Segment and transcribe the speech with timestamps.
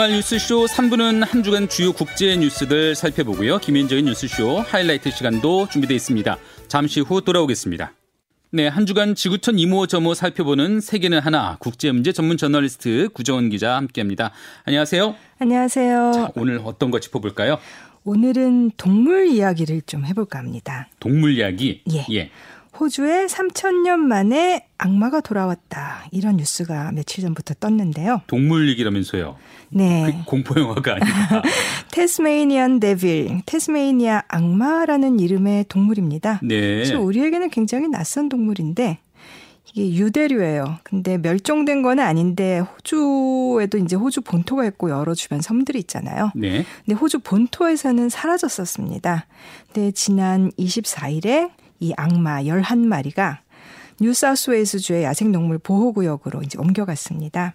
[0.00, 3.58] 주말 뉴스쇼 3부는 한 주간 주요 국제 뉴스들 살펴보고요.
[3.58, 6.38] 김현정의 뉴스쇼 하이라이트 시간도 준비되어 있습니다.
[6.68, 7.92] 잠시 후 돌아오겠습니다.
[8.50, 13.76] 네, 한 주간 지구촌 이모 저모 살펴보는 세계는 하나 국제 문제 전문 저널리스트 구정원 기자
[13.76, 14.32] 함께합니다.
[14.64, 15.16] 안녕하세요.
[15.38, 16.12] 안녕하세요.
[16.14, 17.58] 자, 오늘 어떤 거 짚어볼까요?
[18.04, 20.88] 오늘은 동물 이야기를 좀 해볼까 합니다.
[20.98, 21.82] 동물 이야기?
[21.92, 22.06] 예.
[22.10, 22.30] 예.
[22.78, 26.04] 호주에 3천년 만에 악마가 돌아왔다.
[26.12, 28.22] 이런 뉴스가 며칠 전부터 떴는데요.
[28.26, 29.36] 동물 얘기라면서요?
[29.70, 30.22] 네.
[30.24, 31.42] 그 공포 영화가 아니라.
[31.90, 36.40] 테스메이니안 데빌, 테스메이니아 악마라는 이름의 동물입니다.
[36.42, 36.78] 네.
[36.78, 38.98] 사실 우리에게는 굉장히 낯선 동물인데
[39.72, 40.78] 이게 유대류예요.
[40.82, 46.32] 근데 멸종된 건 아닌데 호주에도 이제 호주 본토가 있고 여러 주변 섬들이 있잖아요.
[46.34, 46.64] 네.
[46.84, 49.26] 근데 호주 본토에서는 사라졌었습니다.
[49.72, 51.50] 근데 지난 24일에
[51.80, 53.38] 이 악마 11마리가
[54.00, 57.54] 뉴사우스웨일스주의 야생동물 보호구역으로 이제 옮겨갔습니다.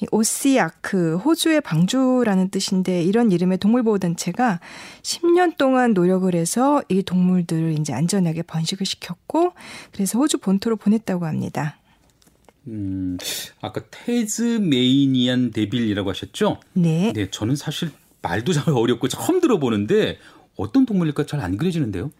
[0.00, 4.60] 이 오시아크 호주의 방주라는 뜻인데 이런 이름의 동물보호단체가
[5.02, 9.52] 10년 동안 노력을 해서 이 동물들을 이제 안전하게 번식을 시켰고
[9.92, 11.78] 그래서 호주 본토로 보냈다고 합니다.
[12.68, 13.16] 음,
[13.60, 16.60] 아까 테즈메이니안 데빌이라고 하셨죠?
[16.74, 17.12] 네.
[17.14, 17.90] 네, 저는 사실
[18.22, 20.18] 말도 잘 어렵고 처음 들어보는데
[20.56, 22.10] 어떤 동물일까 잘 안 그려지는데요?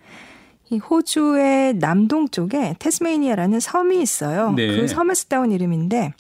[0.71, 4.53] 이 호주의 남동쪽에 테스메이니아라는 섬이 있어요.
[4.53, 4.67] 네.
[4.67, 6.13] 그 섬에서 따온 이름인데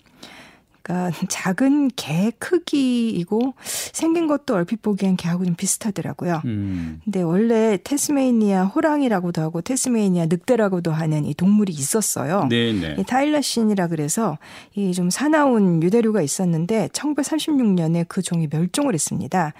[0.86, 3.54] 그러니까 작은 개 크기이고
[3.92, 6.42] 생긴 것도 얼핏 보기엔 개하고 좀 비슷하더라고요.
[6.44, 7.00] 음.
[7.04, 12.46] 근데 원래 테스메이니아 호랑이라고도 하고 테스메이니아 늑대라고도 하는 이 동물이 있었어요.
[12.48, 12.96] 네네.
[12.98, 14.38] 이 타일라신이라 그래서
[14.74, 19.52] 이 좀 사나운 유대류가 있었는데 1936년에 그 종이 멸종을 했습니다.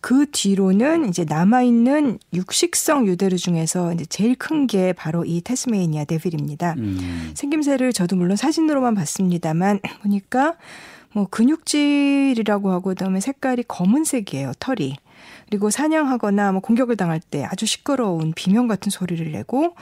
[0.00, 6.04] 그 뒤로는 이제 남아 있는 육식성 유대류 중에서 이제 제일 큰 게 바로 이 테스메이니아
[6.04, 6.74] 데빌입니다.
[6.78, 7.32] 음.
[7.34, 10.54] 생김새를 저도 물론 사진으로만 봤습니다만 보니까
[11.14, 14.96] 뭐 근육질이라고 하고 그다음에 색깔이 검은색이에요 털이
[15.48, 19.74] 그리고 사냥하거나 뭐 공격을 당할 때 아주 시끄러운 비명 같은 소리를 내고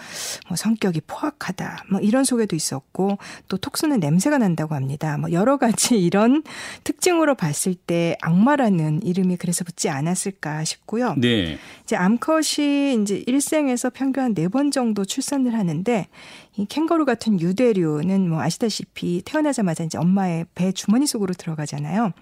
[0.48, 3.18] 뭐 성격이 포악하다 뭐 이런 소개도 있었고
[3.48, 5.16] 또 톡수는 냄새가 난다고 합니다.
[5.18, 6.42] 뭐 여러 가지 이런
[6.84, 11.14] 특징으로 봤을 때 악마라는 이름이 그래서 붙지 않았을까 싶고요.
[11.18, 11.58] 네.
[11.84, 16.08] 이제 암컷이 이제 일생에서 평균 한 네 번 정도 출산을 하는데
[16.56, 22.12] 이 캥거루 같은 유대류는 뭐 아시다시피 태어나자마자 이제 엄마의 배 주머니 속으로 들어가잖아요.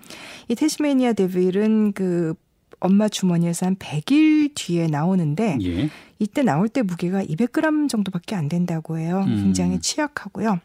[0.49, 2.35] 이 테스메니아 데빌은 그
[2.81, 5.91] 엄마 주머니에서 한 100일 뒤에 나오는데 예.
[6.19, 9.25] 이때 나올 때 무게가 200g 정도밖에 안 된다고 해요.
[9.27, 9.37] 음.
[9.37, 10.59] 굉장히 취약하고요.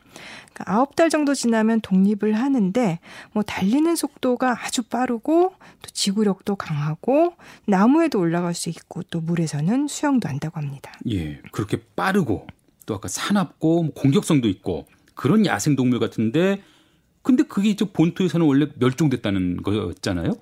[0.54, 3.00] 그러니까 9달 정도 지나면 독립을 하는데
[3.34, 10.30] 뭐 달리는 속도가 아주 빠르고 또 지구력도 강하고 나무에도 올라갈 수 있고 또 물에서는 수영도
[10.30, 10.94] 한다고 합니다.
[11.10, 11.40] 예.
[11.52, 12.48] 그렇게 빠르고
[12.86, 16.62] 또 아까 사납고 뭐 공격성도 있고 그런 야생 동물 같은데
[17.22, 20.36] 근데 그게 이제 본토에서는 원래 멸종됐다는 거였잖아요.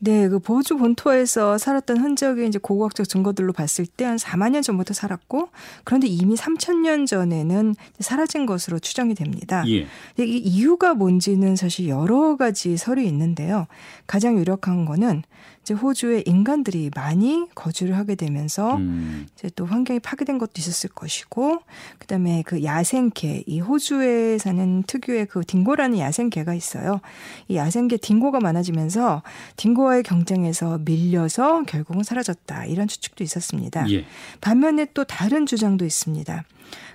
[0.00, 4.94] 네, 그 보주 본토에서 살았던 흔적이 이제 고고학적 증거들로 봤을 때 한 4만 년 전부터
[4.94, 5.48] 살았고
[5.84, 9.64] 그런데 이미 3천 년 전에는 사라진 것으로 추정이 됩니다.
[9.68, 9.86] 예.
[10.18, 13.66] 이 이유가 뭔지는 사실 여러 가지 설이 있는데요.
[14.06, 15.22] 가장 유력한 거는
[15.68, 19.26] 이제 호주에 인간들이 많이 거주를 하게 되면서 음.
[19.34, 21.60] 이제 또 환경이 파괴된 것도 있었을 것이고
[21.98, 27.02] 그다음에 그 야생개 이 호주에 사는 특유의 그 딩고라는 야생개가 있어요.
[27.48, 29.22] 이 야생개 딩고가 많아지면서
[29.56, 33.90] 딩고와의 경쟁에서 밀려서 결국은 사라졌다 이런 추측도 있었습니다.
[33.90, 34.06] 예.
[34.40, 36.44] 반면에 또 다른 주장도 있습니다.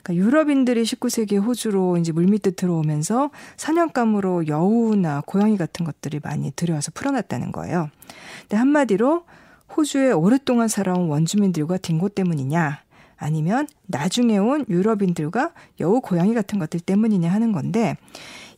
[0.03, 7.51] 그러니까 유럽인들이 19세기 호주로 이제 물밑에 들어오면서 사냥감으로 여우나 고양이 같은 것들이 많이 들여와서 풀어놨다는
[7.51, 7.89] 거예요.
[8.41, 9.23] 근데 한마디로
[9.75, 12.83] 호주에 오랫동안 살아온 원주민들과 딩고 때문이냐
[13.17, 17.95] 아니면 나중에 온 유럽인들과 여우 고양이 같은 것들 때문이냐 하는 건데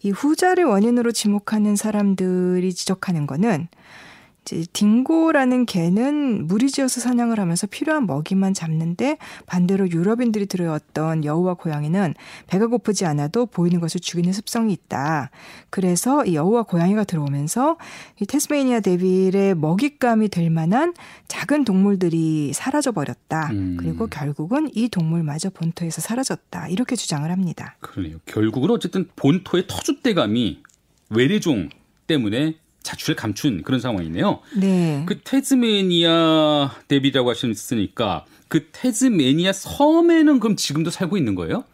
[0.02, 3.68] 이 후자를 원인으로 지목하는 사람들이 지적하는 거는
[4.46, 12.14] 딩고라는 개는 무리지어서 사냥을 하면서 필요한 먹이만 잡는데 반대로 유럽인들이 들여왔던 여우와 고양이는
[12.48, 15.32] 배가 고프지 않아도 보이는 것을 죽이는 습성이 있다.
[15.70, 17.78] 그래서 이 여우와 고양이가 들어오면서
[18.22, 20.94] 이 테스메이니아 데빌의 먹잇감이 될 만한
[21.28, 23.50] 작은 동물들이 사라져 버렸다.
[23.52, 23.78] 음.
[23.80, 26.68] 그리고 결국은 이 동물마저 본토에서 사라졌다.
[26.68, 27.76] 이렇게 주장을 합니다.
[27.80, 28.18] 그러네요.
[28.26, 30.58] 결국은 어쨌든 본토의 터줏대감이
[31.10, 31.70] 외래종
[32.08, 32.56] 때문에
[32.86, 34.40] 자취를 감춘 그런 상황이네요.
[34.58, 35.04] 네.
[35.06, 41.66] 그 테즈메니아 데빌이라고 하셨으니까 그 테즈메니아 섬에는 그럼 지금도 살고 있는 거예요?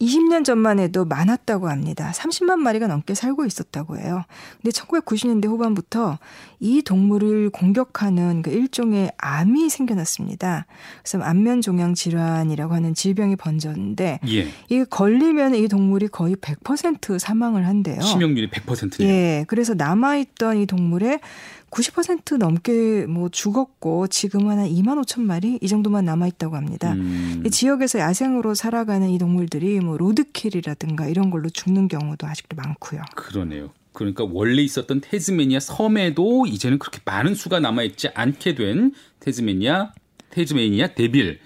[0.00, 2.12] 20년 전만 해도 많았다고 합니다.
[2.14, 4.24] 30만 마리가 넘게 살고 있었다고 해요.
[4.62, 6.18] 근데 1990년대 후반부터
[6.60, 10.66] 이 동물을 공격하는 그 일종의 암이 생겨났습니다.
[11.02, 14.48] 그래서 안면 종양 질환이라고 하는 질병이 번졌는데 예.
[14.68, 18.00] 이게 걸리면 이 동물이 거의 100% 사망을 한대요.
[18.00, 19.08] 치명률이 100%네요.
[19.08, 19.44] 예.
[19.48, 21.20] 그래서 남아 있던 이 동물의
[21.70, 26.92] 90% 넘게 뭐 죽었고 지금은 한 2만 5천 마리 이 정도만 남아 있다고 합니다.
[26.92, 27.42] 음.
[27.44, 33.02] 이 지역에서 야생으로 살아가는 이 동물들이 뭐 로드킬이라든가 이런 걸로 죽는 경우도 아직도 많고요.
[33.14, 33.70] 그러네요.
[33.92, 39.92] 그러니까 원래 있었던 테즈메니아 섬에도 이제는 그렇게 많은 수가 남아 있지 않게 된 테즈메니아
[40.30, 41.40] 테즈메니아 데빌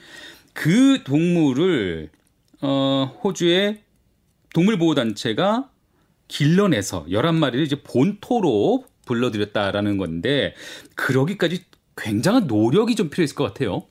[0.52, 2.10] 그 동물을
[2.60, 3.80] 어 호주의
[4.54, 5.70] 동물보호단체가
[6.28, 10.54] 길러내서 11마리를 이제 본토로 불러들였다라는 건데
[10.94, 11.64] 그러기까지
[11.96, 13.82] 굉장한 노력이 좀 필요했을 것 같아요.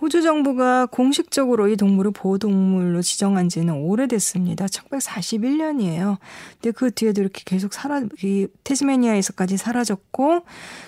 [0.00, 4.66] 호주 정부가 공식적으로 이 동물을 보호동물로 지정한 지는 오래됐습니다.
[4.66, 6.18] 1941년이에요.
[6.60, 10.42] 근데 그 뒤에도 이렇게 계속 사라, 이 테즈메니아에서까지 사라졌고,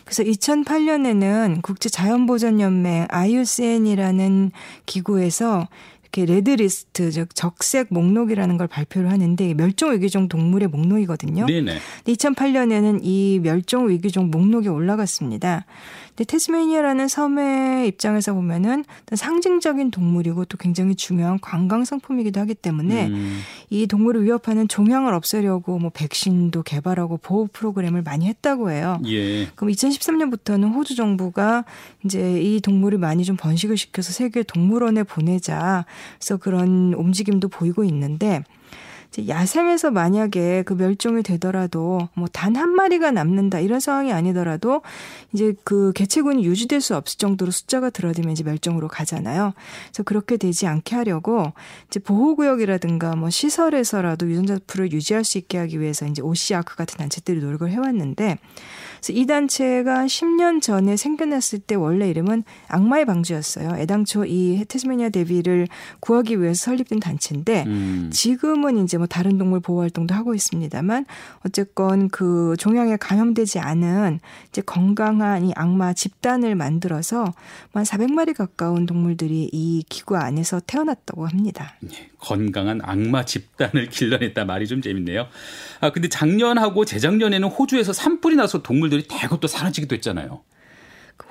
[0.04, 4.50] 그래서 2008년에는 국제자연보전연맹 IUCN이라는
[4.84, 5.68] 기구에서
[6.10, 11.46] 이렇게 Red List 즉 적색 목록이라는 걸 발표를 하는데 멸종 위기종 동물의 목록이거든요.
[11.46, 11.78] 네네.
[12.06, 15.66] 2008년에는 이 멸종 위기종 목록에 올라갔습니다.
[16.18, 18.84] 근데 테스메니아라는 섬의 입장에서 보면은
[19.14, 23.38] 상징적인 동물이고 또 굉장히 중요한 관광 상품이기도 하기 때문에 음.
[23.70, 29.00] 이 동물을 위협하는 종양을 없애려고 뭐 백신도 개발하고 보호 프로그램을 많이 했다고 해요.
[29.06, 29.46] 예.
[29.54, 31.64] 그럼 2013년부터는 호주 정부가
[32.04, 35.84] 이제 이 동물을 많이 좀 번식을 시켜서 세계 동물원에 보내자.
[36.18, 38.42] 그래서 그런 움직임도 보이고 있는데
[39.26, 44.82] 야생에서 만약에 그 멸종이 되더라도 뭐 단 한 마리가 남는다 이런 상황이 아니더라도
[45.32, 49.54] 이제 그 개체군이 유지될 수 없을 정도로 숫자가 들어들면 이제 멸종으로 가잖아요.
[49.88, 51.52] 그래서 그렇게 되지 않게 하려고
[51.88, 57.40] 이제 보호구역이라든가 뭐 시설에서라도 유전자 풀을 유지할 수 있게 하기 위해서 이제 오시아크 같은 단체들이
[57.40, 58.38] 노력을 해왔는데
[59.00, 63.76] 그래서 이 단체가 10년 전에 생겨났을 때 원래 이름은 악마의 방주였어요.
[63.78, 65.68] 애당초 이 테스메니아 데비를
[66.00, 68.10] 구하기 위해서 설립된 단체인데 음.
[68.12, 71.06] 지금은 이제 뭐 다른 동물 보호 활동도 하고 있습니다만
[71.46, 77.32] 어쨌건 그 종양에 감염되지 않은 이제 건강한 이 악마 집단을 만들어서
[77.72, 81.76] 한 400마리 가까운 동물들이 이 기구 안에서 태어났다고 합니다.
[81.92, 85.28] 예, 건강한 악마 집단을 길러냈다 말이 좀 재밌네요.
[85.80, 90.42] 아 근데 작년하고 재작년에는 호주에서 산불이 나서 동물들이 대거 또 사라지기도 했잖아요.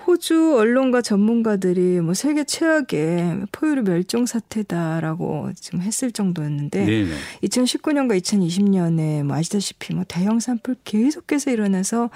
[0.08, 7.12] 호주 언론과 전문가들이 뭐 세계 최악의 포유류 멸종 사태다라고 지금 했을 정도였는데 네네.
[7.44, 12.10] 2019년과 2020년에 뭐 아시다시피 뭐 대형 산불 계속해서 일어나서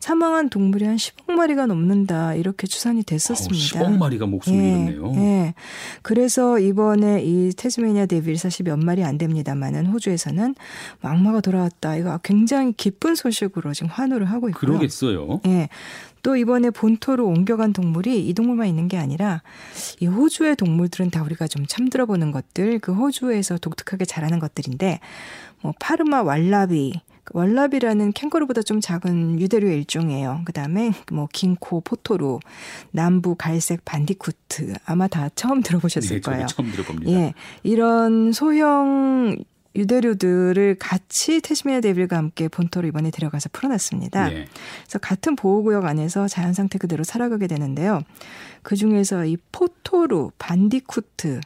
[0.00, 3.80] 사망한 동물이 한 10억 마리가 넘는다 이렇게 추산이 됐었습니다.
[3.80, 5.12] 아 10억 마리가 목숨을 예, 잃었네요.
[5.16, 5.54] 예.
[6.00, 10.54] 그래서 이번에 이 테즈메니아 데빌 사실 몇 마리 안 됩니다만은 호주에서는
[11.02, 11.96] 악마가 돌아왔다.
[11.96, 14.60] 이거 굉장히 기쁜 소식으로 지금 환호를 하고 있고요.
[14.72, 15.40] 그러겠어요.
[15.46, 15.68] 예.
[16.24, 19.42] 또 이번에 본토로 옮겨간 동물이 이 동물만 있는 게 아니라
[20.00, 25.00] 이 호주의 동물들은 다 우리가 좀 참들어 보는 것들, 그 호주에서 독특하게 자라는 것들인데
[25.60, 26.94] 뭐 파르마 왈라비,
[27.32, 30.40] 왈라비라는 캥거루보다 좀 작은 유대류의 일종이에요.
[30.46, 32.40] 그 다음에 뭐 긴코, 포토루,
[32.90, 36.46] 남부 갈색 반디쿠트 아마 다 처음 들어보셨을 네, 거예요.
[36.46, 37.12] 처음 들어봅니다.
[37.12, 39.36] 예, 이런 소형
[39.76, 44.28] 유대류들을 같이 테스미아 데빌과 함께 본토로 이번에 데려가서 풀어놨습니다.
[44.28, 44.46] 네.
[44.84, 48.02] 그래서 같은 보호구역 안에서 자연 상태 그대로 살아가게 되는데요.
[48.62, 51.40] 그 중에서 이 포토루, 반디쿠트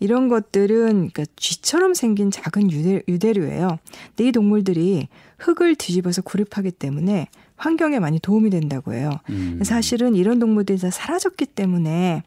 [0.00, 3.78] 이런 것들은 그러니까 쥐처럼 생긴 작은 유대, 유대류예요.
[4.08, 9.10] 근데 이 동물들이 흙을 뒤집어서 구립하기 때문에 환경에 많이 도움이 된다고 해요.
[9.30, 9.60] 음.
[9.62, 12.22] 사실은 이런 동물들이 다 사라졌기 때문에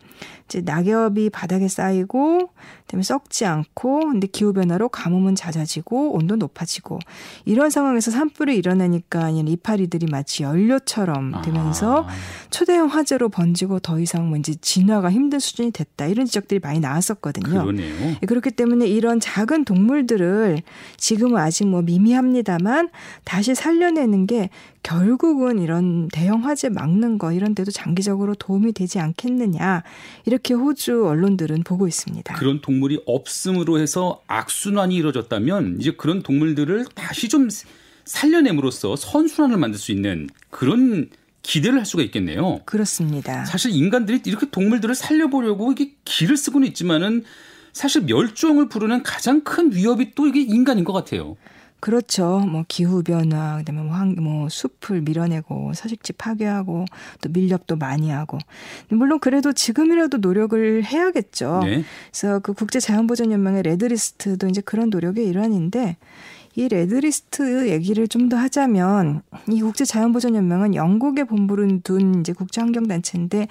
[0.48, 2.50] 이제 낙엽이 바닥에 쌓이고
[2.88, 7.00] 그다음에 썩지 않고 근데 기후 변화로 가뭄은 잦아지고 온도 높아지고
[7.44, 12.10] 이런 상황에서 산불이 일어나니까 이파리들이 마치 연료처럼 되면서 아.
[12.50, 17.50] 초대형 화재로 번지고 더 이상 뭐 이제 진화가 힘든 수준이 됐다 이런 지적들이 많이 나왔었거든요.
[17.50, 18.16] 그러네요.
[18.22, 20.62] 예, 그렇기 때문에 이런 작은 동물들을
[20.96, 22.89] 지금은 아직 뭐 미미합니다만
[23.25, 24.50] 다시 살려내는 게
[24.84, 29.84] 결국은 이런 대형 화재 막는 거 이런 데도 장기적으로 도움이 되지 않겠느냐
[30.24, 32.36] 이렇게 호주 언론들은 보고 있습니다.
[32.36, 37.50] 그런 동물이 없음으로 해서 악순환이 이루어졌다면 이제 그런 동물들을 다시 좀
[38.06, 41.10] 살려냄으로써 선순환을 만들 수 있는 그런
[41.41, 42.62] 기대를 할 수가 있겠네요.
[42.65, 43.46] 그렇습니다.
[43.46, 47.24] 사실 인간들이 이렇게 동물들을 살려보려고 이게 길을 쓰고는 있지만은
[47.72, 51.38] 사실 멸종을 부르는 가장 큰 위협이 또 이게 인간인 것 같아요.
[51.80, 52.40] 그렇죠.
[52.40, 56.86] 뭐 기후 변화, 그다음에 뭐, 환, 뭐 숲을 밀어내고 서식지 파괴하고
[57.22, 58.38] 또 밀렵도 많이 하고.
[58.90, 61.62] 물론 그래도 지금이라도 노력을 해야겠죠.
[61.64, 61.84] 네.
[62.12, 65.98] 그래서 그 국제 자연보전 연맹의 Red List도 이제 그런 노력의 일환인데
[66.56, 72.34] 이 Red List 얘기를 좀 더 하자면 이 국제 자연보전 연맹은 영국의 본부를 둔 이제
[72.34, 73.48] 국제 환경 단체인데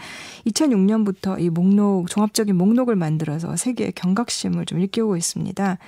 [0.49, 5.78] 2006년부터 이 목록 종합적인 목록을 만들어서 세계의 경각심을 좀 일깨우고 있습니다.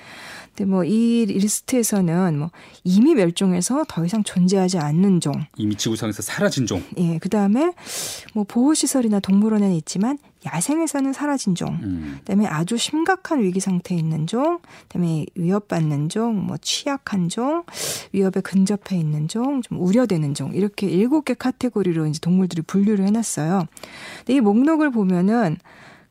[0.59, 2.51] 근데 뭐 이 리스트에서는 뭐
[2.83, 6.83] 이미 멸종해서 더 이상 존재하지 않는 종, 이미 지구상에서 사라진 종.
[6.97, 7.71] 예, 그 다음에
[8.33, 12.17] 뭐 보호 시설이나 동물원에는 있지만 야생에서는 사라진 종, 음.
[12.19, 17.63] 그다음에 아주 심각한 위기 상태에 있는 종, 그다음에 위협받는 종, 뭐 취약한 종,
[18.11, 23.65] 위협에 근접해 있는 종, 좀 우려되는 종 이렇게 일곱 개 카테고리로 이제 동물들이 분류를 해놨어요.
[24.19, 25.57] 근데 이 목록을 보면은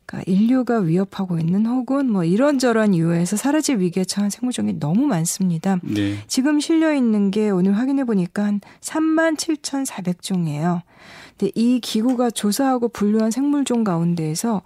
[0.08, 5.78] 그러니까 인류가 위협하고 있는 혹은 뭐 이런저런 이유에서 사라질 위기에 처한 생물종이 너무 많습니다.
[5.82, 6.16] 네.
[6.26, 10.80] 지금 실려 있는 게 오늘 확인해 보니까 한 3만 7,400종이에요.
[11.36, 14.62] 근데 이 기구가 조사하고 분류한 생물종 가운데에서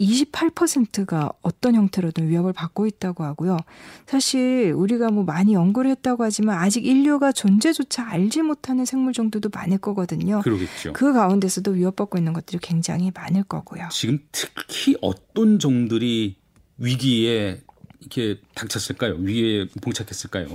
[0.00, 3.58] 28%가 어떤 형태로든 위협을 받고 있다고 하고요.
[4.06, 10.40] 사실 우리가 뭐 많이 연구를 했다고 하지만 아직 인류가 존재조차 알지 못하는 생물종들도 많을 거거든요.
[10.42, 10.92] 그러겠죠.
[10.92, 13.88] 그 가운데서도 위협받고 있는 것들이 굉장히 많을 거고요.
[13.90, 16.36] 지금 특히 어떤 종들이
[16.78, 17.60] 위기에
[18.00, 19.14] 이렇게 닥쳤을까요?
[19.14, 20.46] 위기에 봉착했을까요?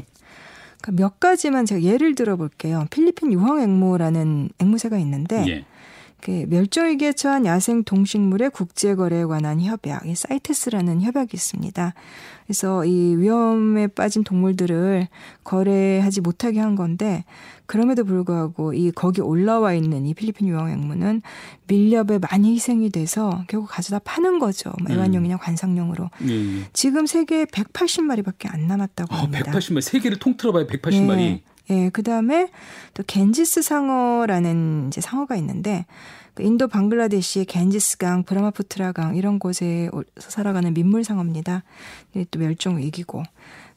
[0.82, 2.86] 그러니까 몇 가지만 제가 예를 들어 볼게요.
[2.90, 5.66] 필리핀 유황 앵무라는 앵무새가 있는데 예.
[6.24, 11.94] 그 멸종위기에 처한 야생 동식물의 국제 거래에 관한 협약, 이 사이테스라는 협약이 있습니다.
[12.46, 15.10] 그래서 이 위험에 빠진 동물들을
[15.44, 17.26] 거래하지 못하게 한 건데
[17.66, 21.22] 그럼에도 불구하고 이 거기 올라와 있는 이 필리핀 유황앵무는
[21.68, 24.72] 밀렵에 많이 희생이 돼서 결국 가져다 파는 거죠.
[24.82, 24.98] 뭐 음.
[24.98, 26.10] 애완용이나 관상용으로.
[26.22, 26.66] 음.
[26.72, 29.52] 지금 세계에 180마리밖에 안 남았다고 아, 합니다.
[29.52, 31.16] 180마리 세계를 통틀어 봐야 180마리.
[31.18, 31.44] 네.
[31.70, 32.50] 예, 그 다음에
[32.94, 35.86] 또 겐지스 상어라는 이제 상어가 있는데
[36.34, 41.64] 그 인도 방글라데시의 겐지스강, 브라마푸트라강 이런 곳에 살아가는 민물 상어입니다.
[42.32, 43.24] 또 멸종 위기고.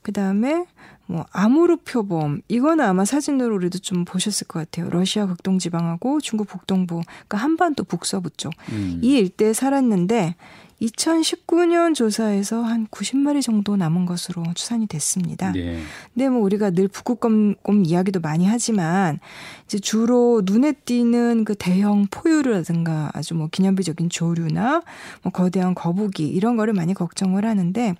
[0.02, 0.66] 그 다음에
[1.06, 4.88] 뭐 아무르 표범 이거는 아마 사진으로 우리도 좀 보셨을 것 같아요.
[4.90, 9.00] 러시아 극동 지방하고 중국 북동부, 그러니까 한반도 북서부 쪽 음.
[9.02, 10.34] 이 일대에 살았는데
[10.82, 15.52] 2019년 조사에서 한 90마리 정도 남은 것으로 추산이 됐습니다.
[15.52, 15.80] 네.
[16.12, 19.18] 근데 뭐 우리가 늘 북극곰 이야기도 많이 하지만
[19.64, 24.82] 이제 주로 눈에 띄는 그 대형 포유류라든가 아주 뭐 기념비적인 조류나
[25.22, 27.94] 뭐 거대한 거북이 이런 거를 많이 걱정을 하는데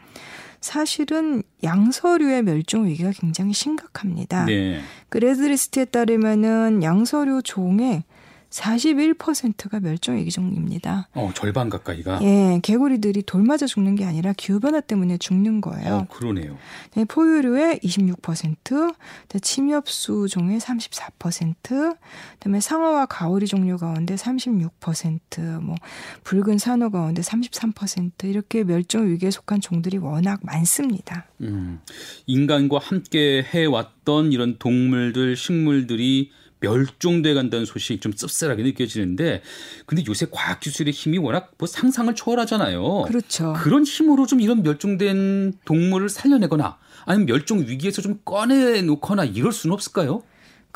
[0.61, 4.47] 사실은 양서류의 멸종 위기가 굉장히 심각합니다.
[4.47, 4.81] 네.
[5.09, 8.05] 그 Red List에 따르면은 양서류 종의
[8.57, 11.09] 41%가 멸종 위기종입니다.
[11.15, 12.21] 어, 절반 가까이가.
[12.23, 15.95] 예, 개구리들이 돌 맞아 죽는 게 아니라 기후 변화 때문에 죽는 거예요.
[15.95, 16.57] 어, 그러네요.
[16.95, 18.95] 네, 포유류의 26%,
[19.43, 21.97] 침엽수 종의 34%,
[22.35, 25.75] 그다음에 상어와 가오리 종류 가운데 36%, 뭐
[26.25, 31.27] 붉은 산호 가운데 33% 이렇게 멸종 위기에 속한 종들이 워낙 많습니다.
[31.43, 31.81] 음,
[32.27, 36.31] 인간과 함께 해왔던 이런 동물들, 식물들이
[36.67, 39.43] 멸종돼 간다는 소식 좀 씁쓸하게 느껴지는데
[39.87, 43.03] 근데 요새 과학 기술의 힘이 워낙 뭐 상상을 초월하잖아요.
[43.07, 43.55] 그렇죠.
[43.57, 49.75] 그런 힘으로 좀 이런 멸종된 동물을 살려내거나 아니면 멸종 위기에서 좀 꺼내 놓거나 이럴 수는
[49.75, 50.23] 없을까요?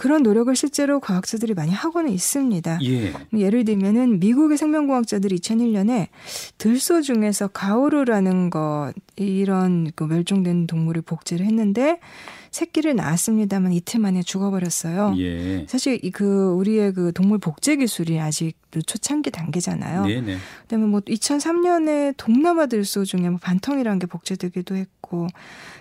[0.01, 2.79] 그런 노력을 실제로 과학자들이 많이 하고는 있습니다.
[2.85, 3.13] 예.
[3.37, 6.09] 예를 들면은 미국의 생명공학자들이 2001년에
[6.57, 12.01] 들소 중에서 가오르라는 것 이런 그 멸종된 동물을 복제를 했는데
[12.51, 15.15] 새끼를 낳았습니다만 이틀 만에 죽어버렸어요.
[15.19, 15.67] 예.
[15.69, 18.55] 사실 그 우리의 그 동물 복제 기술이 아직
[18.87, 20.07] 초창기 단계잖아요.
[20.07, 20.37] 네네.
[20.63, 25.29] 그다음에 뭐 2003년에 동남아 들소 중에 뭐 반통이라는 게 복제되기도 했고,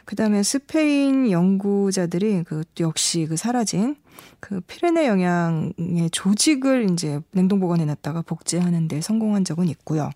[0.05, 3.95] 그다음에 스페인 연구자들이 그 역시 그 사라진
[4.39, 10.09] 그 피레네 영양의 조직을 이제 냉동 보관해 놨다가 복제하는데 성공한 적은 있고요.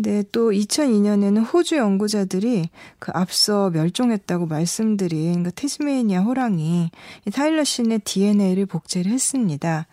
[0.00, 2.68] 네, 또 2002년에는 호주 연구자들이
[3.00, 6.90] 그 앞서 멸종했다고 말씀드린 그 테스메이니아 호랑이
[7.32, 9.88] 타일러 신의 DNA를 복제를 했습니다.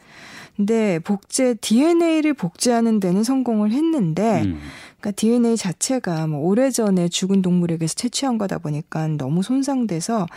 [0.56, 4.60] 근데 복제 DNA를 복제하는 데는 성공을 했는데 음.
[5.00, 10.28] 그러니까 DNA 자체가 뭐 오래전에 죽은 동물에게서 채취한 거다 보니까 너무 손상돼서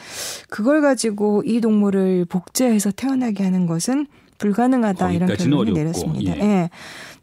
[0.48, 4.06] 그걸 가지고 이 동물을 복제해서 태어나게 하는 것은
[4.38, 6.36] 불가능하다 이런 결론을 내렸습니다.
[6.36, 6.40] 예.
[6.40, 6.70] 예.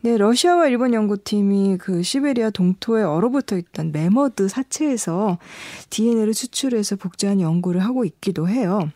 [0.05, 5.39] 네, 러시아와 일본 연구팀이 그 시베리아 동토에 얼어붙어 있던 매머드 사체에서
[5.89, 8.87] DNA를 추출해서 복제한 연구를 하고 있기도 해요.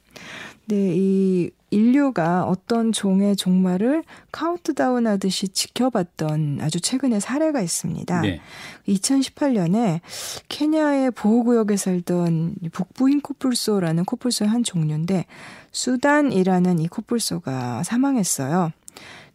[0.67, 8.21] 네, 이 인류 인류가 어떤 종의 종말을 카운트다운 하듯이 지켜봤던 아주 최근의 사례가 있습니다.
[8.21, 8.39] 네.
[8.87, 10.01] 2018년에
[10.47, 15.25] 케냐의 보호구역에 살던 북부 흰코뿔소라는 코뿔소의 한 종류인데
[15.71, 18.71] 수단이라는 이 코뿔소가 사망했어요.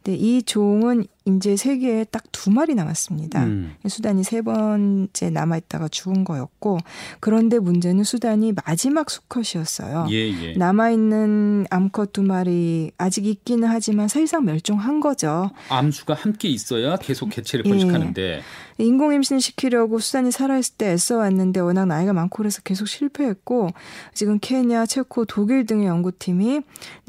[0.03, 3.45] 근데 이 종은 이제 세계에 딱 두 마리 남았습니다.
[3.45, 3.75] 음.
[3.89, 6.77] 수단이 세 번째 남아 있다가 죽은 거였고,
[7.21, 10.09] 그런데 문제는 수단이 마지막 수컷이었어요.
[10.11, 10.53] 예, 예.
[10.53, 15.51] 남아 있는 암컷 두 마리 아직 있기는 하지만 사실상 멸종한 거죠.
[15.71, 18.23] 암수가 함께 있어야 계속 개체를 번식하는데.
[18.23, 18.43] 예.
[18.77, 23.71] 인공 임신 시키려고 수단이 살아 있을 때 애써 왔는데 워낙 나이가 많고 그래서 계속 실패했고,
[24.13, 26.61] 지금 케냐, 체코, 독일 등의 연구팀이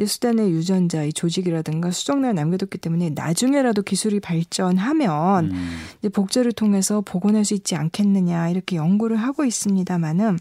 [0.05, 5.77] 수단의 유전자, 이 조직이라든가 수정란을 남겨뒀기 때문에 나중에라도 기술 이발 발전하면 음.
[5.99, 10.37] 이제 복제를 통해서 복원할 수 있지 않겠느냐 이렇게 연구를 하고 있습니다만은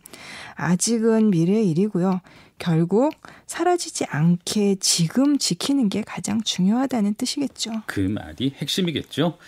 [0.55, 2.21] 아직은 미래의 일이고요.
[2.59, 3.15] 결국
[3.47, 7.83] 사라지지 않게 지금 지키는 게 가장 중요하다는 뜻이겠죠.
[7.87, 9.39] 그 말이 핵심이겠죠.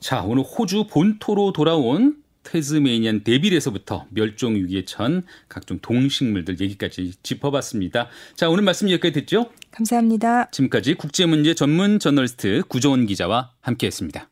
[0.00, 2.16] 자, 오늘 호주 본토로 돌아온
[2.46, 8.08] 테즈메이니안 데빌에서부터 멸종 위기에 처한 각종 동식물들 얘기까지 짚어봤습니다.
[8.36, 9.50] 자, 오늘 말씀 여기까지 듣죠?
[9.72, 10.50] 감사합니다.
[10.50, 14.30] 지금까지 국제문제 전문 저널리스트 구조원 기자와 함께했습니다.